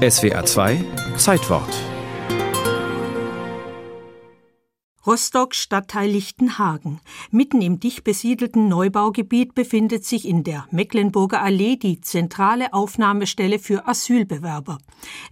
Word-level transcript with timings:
SWR 0.00 0.46
2 0.46 0.84
Zeitwort 1.18 1.68
Rostock 5.06 5.54
Stadtteil 5.54 6.08
Lichtenhagen. 6.08 7.00
Mitten 7.30 7.60
im 7.60 7.80
dicht 7.80 8.02
besiedelten 8.02 8.66
Neubaugebiet 8.68 9.54
befindet 9.54 10.06
sich 10.06 10.26
in 10.26 10.42
der 10.42 10.66
Mecklenburger 10.70 11.42
Allee 11.42 11.76
die 11.76 12.00
zentrale 12.00 12.72
Aufnahmestelle 12.72 13.58
für 13.58 13.86
Asylbewerber. 13.86 14.78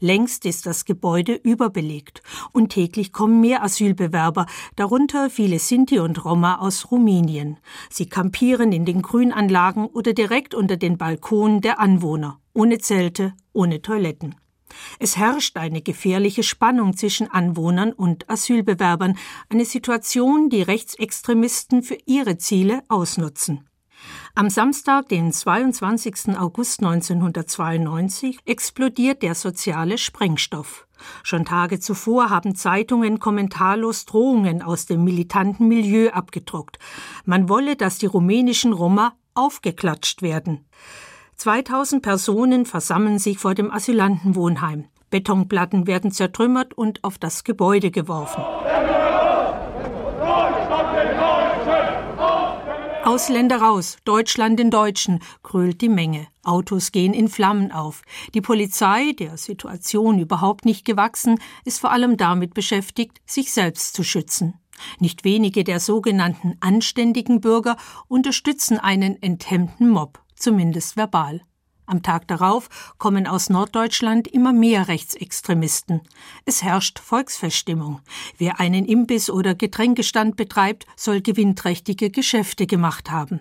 Längst 0.00 0.44
ist 0.44 0.66
das 0.66 0.84
Gebäude 0.84 1.32
überbelegt 1.32 2.22
und 2.52 2.68
täglich 2.68 3.14
kommen 3.14 3.40
mehr 3.40 3.62
Asylbewerber, 3.62 4.44
darunter 4.76 5.30
viele 5.30 5.60
Sinti 5.60 5.98
und 5.98 6.22
Roma 6.26 6.56
aus 6.56 6.90
Rumänien. 6.90 7.56
Sie 7.88 8.06
kampieren 8.06 8.72
in 8.72 8.84
den 8.84 9.00
Grünanlagen 9.00 9.86
oder 9.86 10.12
direkt 10.12 10.54
unter 10.54 10.76
den 10.76 10.98
Balkonen 10.98 11.62
der 11.62 11.80
Anwohner, 11.80 12.38
ohne 12.52 12.76
Zelte, 12.76 13.32
ohne 13.54 13.80
Toiletten. 13.80 14.34
Es 14.98 15.16
herrscht 15.16 15.56
eine 15.56 15.82
gefährliche 15.82 16.42
Spannung 16.42 16.96
zwischen 16.96 17.30
Anwohnern 17.30 17.92
und 17.92 18.28
Asylbewerbern, 18.28 19.16
eine 19.48 19.64
Situation, 19.64 20.50
die 20.50 20.62
Rechtsextremisten 20.62 21.82
für 21.82 21.98
ihre 22.06 22.38
Ziele 22.38 22.82
ausnutzen. 22.88 23.68
Am 24.34 24.50
Samstag, 24.50 25.08
den 25.08 25.32
22. 25.32 26.38
August 26.38 26.80
1992, 26.80 28.38
explodiert 28.44 29.22
der 29.22 29.34
soziale 29.34 29.98
Sprengstoff. 29.98 30.86
Schon 31.22 31.44
Tage 31.44 31.80
zuvor 31.80 32.30
haben 32.30 32.54
Zeitungen 32.54 33.18
kommentarlos 33.18 34.04
Drohungen 34.04 34.62
aus 34.62 34.86
dem 34.86 35.04
militanten 35.04 35.68
Milieu 35.68 36.10
abgedruckt. 36.10 36.78
Man 37.24 37.48
wolle, 37.48 37.76
dass 37.76 37.98
die 37.98 38.06
rumänischen 38.06 38.72
Roma 38.72 39.14
aufgeklatscht 39.34 40.22
werden. 40.22 40.66
2000 41.38 42.02
Personen 42.02 42.66
versammeln 42.66 43.20
sich 43.20 43.38
vor 43.38 43.54
dem 43.54 43.70
Asylantenwohnheim. 43.70 44.86
Betonplatten 45.08 45.86
werden 45.86 46.10
zertrümmert 46.10 46.74
und 46.74 47.04
auf 47.04 47.16
das 47.16 47.44
Gebäude 47.44 47.92
geworfen. 47.92 48.42
Ausländer 53.04 53.58
raus, 53.58 53.98
Deutschland 54.04 54.58
den 54.58 54.72
Deutschen, 54.72 55.20
grölt 55.44 55.80
die 55.80 55.88
Menge. 55.88 56.26
Autos 56.42 56.90
gehen 56.90 57.14
in 57.14 57.28
Flammen 57.28 57.70
auf. 57.70 58.02
Die 58.34 58.40
Polizei, 58.40 59.12
der 59.12 59.36
Situation 59.36 60.18
überhaupt 60.18 60.64
nicht 60.64 60.84
gewachsen, 60.84 61.38
ist 61.64 61.78
vor 61.78 61.92
allem 61.92 62.16
damit 62.16 62.52
beschäftigt, 62.52 63.18
sich 63.26 63.52
selbst 63.52 63.94
zu 63.94 64.02
schützen. 64.02 64.54
Nicht 64.98 65.22
wenige 65.22 65.62
der 65.62 65.78
sogenannten 65.78 66.56
anständigen 66.58 67.40
Bürger 67.40 67.76
unterstützen 68.08 68.78
einen 68.78 69.22
enthemmten 69.22 69.88
Mob 69.88 70.20
zumindest 70.38 70.96
verbal. 70.96 71.40
Am 71.88 72.02
Tag 72.02 72.28
darauf 72.28 72.68
kommen 72.98 73.26
aus 73.26 73.48
Norddeutschland 73.48 74.28
immer 74.28 74.52
mehr 74.52 74.88
Rechtsextremisten. 74.88 76.02
Es 76.44 76.62
herrscht 76.62 76.98
Volksfeststimmung. 76.98 78.00
Wer 78.36 78.60
einen 78.60 78.84
Imbiss 78.84 79.30
oder 79.30 79.54
Getränkestand 79.54 80.36
betreibt, 80.36 80.86
soll 80.96 81.22
gewinnträchtige 81.22 82.10
Geschäfte 82.10 82.66
gemacht 82.66 83.10
haben. 83.10 83.40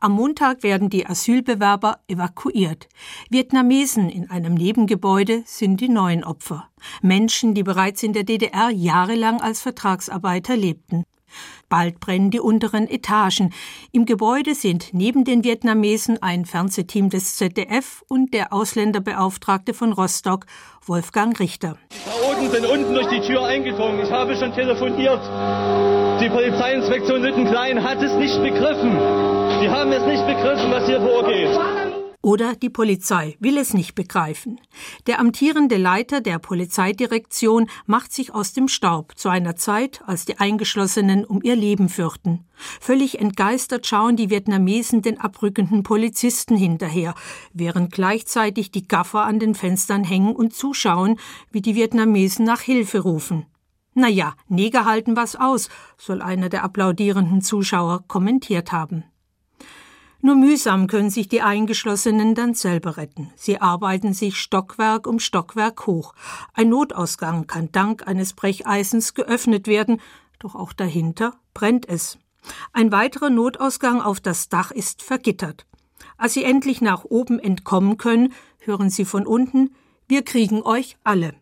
Am 0.00 0.12
Montag 0.12 0.62
werden 0.62 0.90
die 0.90 1.06
Asylbewerber 1.06 2.00
evakuiert. 2.08 2.88
Vietnamesen 3.30 4.08
in 4.08 4.30
einem 4.30 4.54
Nebengebäude 4.54 5.42
sind 5.46 5.80
die 5.80 5.88
neuen 5.88 6.24
Opfer. 6.24 6.68
Menschen, 7.02 7.54
die 7.54 7.62
bereits 7.62 8.02
in 8.02 8.12
der 8.12 8.24
DDR 8.24 8.70
jahrelang 8.70 9.40
als 9.40 9.60
Vertragsarbeiter 9.60 10.56
lebten. 10.56 11.04
Bald 11.68 12.00
brennen 12.00 12.30
die 12.30 12.40
unteren 12.40 12.88
Etagen. 12.88 13.52
Im 13.92 14.04
Gebäude 14.06 14.54
sind 14.54 14.90
neben 14.92 15.24
den 15.24 15.44
Vietnamesen 15.44 16.22
ein 16.22 16.44
Fernsehteam 16.44 17.10
des 17.10 17.36
ZDF 17.36 18.02
und 18.08 18.34
der 18.34 18.52
Ausländerbeauftragte 18.52 19.74
von 19.74 19.92
Rostock, 19.92 20.46
Wolfgang 20.86 21.38
Richter. 21.40 21.76
Die 21.90 22.10
Chaoten 22.10 22.50
sind 22.50 22.66
unten 22.66 22.94
durch 22.94 23.08
die 23.08 23.20
Tür 23.20 23.44
eingedrungen. 23.44 24.00
Ich 24.02 24.10
habe 24.10 24.36
schon 24.36 24.52
telefoniert. 24.52 25.20
Die 26.20 26.28
Polizeiinspektion 26.28 27.22
Lüttenklein 27.22 27.82
hat 27.82 28.02
es 28.02 28.14
nicht 28.14 28.40
begriffen. 28.42 28.92
Die 29.60 29.68
haben 29.68 29.92
es 29.92 30.04
nicht 30.04 30.26
begriffen, 30.26 30.70
was 30.70 30.86
hier 30.86 31.00
vorgeht. 31.00 31.93
Oder 32.24 32.56
die 32.56 32.70
Polizei 32.70 33.36
will 33.38 33.58
es 33.58 33.74
nicht 33.74 33.94
begreifen. 33.94 34.58
Der 35.06 35.20
amtierende 35.20 35.76
Leiter 35.76 36.22
der 36.22 36.38
Polizeidirektion 36.38 37.68
macht 37.84 38.14
sich 38.14 38.32
aus 38.32 38.54
dem 38.54 38.66
Staub 38.66 39.12
zu 39.18 39.28
einer 39.28 39.56
Zeit, 39.56 40.00
als 40.06 40.24
die 40.24 40.38
Eingeschlossenen 40.38 41.26
um 41.26 41.42
ihr 41.42 41.54
Leben 41.54 41.90
fürchten. 41.90 42.46
Völlig 42.80 43.20
entgeistert 43.20 43.86
schauen 43.86 44.16
die 44.16 44.30
Vietnamesen 44.30 45.02
den 45.02 45.20
abrückenden 45.20 45.82
Polizisten 45.82 46.56
hinterher, 46.56 47.14
während 47.52 47.92
gleichzeitig 47.92 48.70
die 48.70 48.88
Gaffer 48.88 49.26
an 49.26 49.38
den 49.38 49.54
Fenstern 49.54 50.02
hängen 50.02 50.34
und 50.34 50.54
zuschauen, 50.54 51.18
wie 51.52 51.60
die 51.60 51.74
Vietnamesen 51.74 52.46
nach 52.46 52.62
Hilfe 52.62 53.00
rufen. 53.00 53.44
Na 53.92 54.08
ja, 54.08 54.32
Neger 54.48 54.86
halten 54.86 55.14
was 55.14 55.36
aus, 55.36 55.68
soll 55.98 56.22
einer 56.22 56.48
der 56.48 56.64
applaudierenden 56.64 57.42
Zuschauer 57.42 58.04
kommentiert 58.08 58.72
haben. 58.72 59.04
Nur 60.24 60.36
mühsam 60.36 60.86
können 60.86 61.10
sich 61.10 61.28
die 61.28 61.42
Eingeschlossenen 61.42 62.34
dann 62.34 62.54
selber 62.54 62.96
retten. 62.96 63.30
Sie 63.36 63.60
arbeiten 63.60 64.14
sich 64.14 64.38
Stockwerk 64.38 65.06
um 65.06 65.18
Stockwerk 65.18 65.86
hoch. 65.86 66.14
Ein 66.54 66.70
Notausgang 66.70 67.46
kann 67.46 67.70
dank 67.72 68.08
eines 68.08 68.32
Brecheisens 68.32 69.12
geöffnet 69.12 69.66
werden, 69.66 70.00
doch 70.38 70.54
auch 70.54 70.72
dahinter 70.72 71.34
brennt 71.52 71.86
es. 71.86 72.16
Ein 72.72 72.90
weiterer 72.90 73.28
Notausgang 73.28 74.00
auf 74.00 74.18
das 74.18 74.48
Dach 74.48 74.70
ist 74.70 75.02
vergittert. 75.02 75.66
Als 76.16 76.32
sie 76.32 76.44
endlich 76.44 76.80
nach 76.80 77.04
oben 77.04 77.38
entkommen 77.38 77.98
können, 77.98 78.32
hören 78.60 78.88
sie 78.88 79.04
von 79.04 79.26
unten 79.26 79.74
Wir 80.08 80.22
kriegen 80.22 80.62
euch 80.62 80.96
alle. 81.04 81.34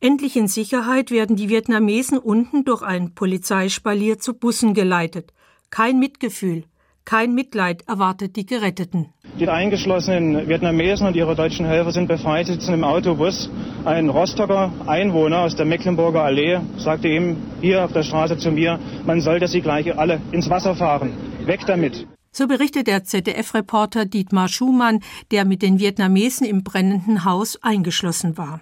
Endlich 0.00 0.36
in 0.36 0.48
Sicherheit 0.48 1.10
werden 1.10 1.36
die 1.36 1.48
Vietnamesen 1.48 2.18
unten 2.18 2.66
durch 2.66 2.82
ein 2.82 3.14
Polizeispalier 3.14 4.18
zu 4.18 4.34
Bussen 4.34 4.74
geleitet. 4.74 5.32
Kein 5.70 5.98
Mitgefühl, 5.98 6.66
kein 7.06 7.34
Mitleid 7.34 7.88
erwartet 7.88 8.36
die 8.36 8.44
Geretteten. 8.44 9.06
Die 9.40 9.48
eingeschlossenen 9.48 10.48
Vietnamesen 10.48 11.06
und 11.06 11.16
ihre 11.16 11.34
deutschen 11.34 11.64
Helfer 11.64 11.92
sind 11.92 12.08
befreit, 12.08 12.46
sitzen 12.46 12.74
im 12.74 12.84
Autobus. 12.84 13.48
Ein 13.84 14.08
Rostocker 14.08 14.72
Einwohner 14.86 15.40
aus 15.40 15.56
der 15.56 15.66
Mecklenburger 15.66 16.22
Allee 16.22 16.60
sagte 16.76 17.08
ihm 17.08 17.36
hier 17.60 17.84
auf 17.84 17.92
der 17.92 18.02
Straße 18.02 18.36
zu 18.36 18.50
mir, 18.50 18.78
man 19.06 19.20
sollte 19.20 19.46
sie 19.46 19.60
gleich 19.60 19.96
alle 19.96 20.20
ins 20.32 20.50
Wasser 20.50 20.74
fahren. 20.74 21.12
Weg 21.44 21.64
damit. 21.66 22.06
So 22.32 22.46
berichtet 22.46 22.86
der 22.86 23.04
ZDF-Reporter 23.04 24.04
Dietmar 24.04 24.48
Schumann, 24.48 25.00
der 25.30 25.44
mit 25.44 25.62
den 25.62 25.78
Vietnamesen 25.78 26.46
im 26.46 26.64
brennenden 26.64 27.24
Haus 27.24 27.62
eingeschlossen 27.62 28.36
war. 28.36 28.60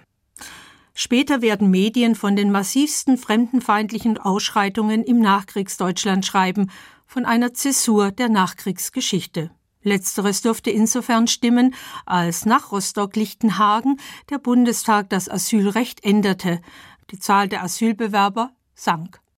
Später 0.93 1.41
werden 1.41 1.71
Medien 1.71 2.15
von 2.15 2.37
den 2.37 2.51
massivsten 2.51 3.17
fremdenfeindlichen 3.17 4.17
Ausschreitungen 4.17 5.03
im 5.03 5.19
Nachkriegsdeutschland 5.19 6.25
schreiben 6.25 6.71
von 7.05 7.25
einer 7.25 7.53
Zäsur 7.53 8.11
der 8.11 8.29
Nachkriegsgeschichte. 8.29 9.51
Letzteres 9.81 10.41
dürfte 10.41 10.71
insofern 10.71 11.27
stimmen, 11.27 11.75
als 12.05 12.45
nach 12.45 12.71
Rostock-Lichtenhagen 12.71 13.99
der 14.29 14.39
Bundestag 14.39 15.09
das 15.09 15.29
Asylrecht 15.29 16.03
änderte. 16.03 16.59
Die 17.11 17.19
Zahl 17.19 17.47
der 17.47 17.63
Asylbewerber 17.63 18.51
sank. 18.73 19.21